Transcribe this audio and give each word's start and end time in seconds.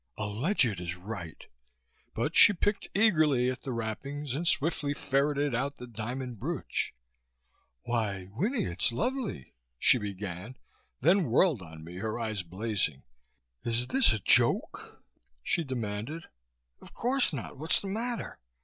"Alleged 0.17 0.81
is 0.81 0.95
right!" 0.95 1.45
But 2.15 2.35
she 2.35 2.53
picked 2.53 2.87
eagerly 2.95 3.51
at 3.51 3.61
the 3.61 3.71
wrappings 3.71 4.33
and 4.33 4.47
swiftly 4.47 4.95
ferreted 4.95 5.53
out 5.53 5.77
the 5.77 5.85
diamond 5.85 6.39
brooch. 6.39 6.95
"Why, 7.83 8.27
Winnie, 8.31 8.65
it's 8.65 8.91
lovely" 8.91 9.53
she 9.77 9.99
began, 9.99 10.57
then 11.01 11.25
whirled 11.29 11.61
on 11.61 11.83
me, 11.83 11.97
her 11.97 12.17
eyes 12.17 12.41
blazing. 12.41 13.03
"Is 13.63 13.89
this 13.89 14.11
a 14.11 14.17
joke?" 14.17 15.03
she 15.43 15.63
demanded. 15.63 16.29
"Of 16.81 16.95
course 16.95 17.31
not! 17.31 17.59
What's 17.59 17.79
the 17.79 17.87
matter?" 17.87 18.39